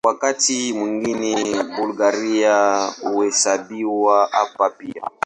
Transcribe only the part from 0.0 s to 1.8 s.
Wakati mwingine